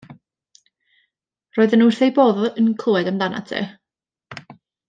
[1.57, 3.63] Roedden nhw wrth eu bodd yn clywed amdanat ti.